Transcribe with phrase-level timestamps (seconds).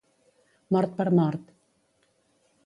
[0.75, 1.53] Mort per mort.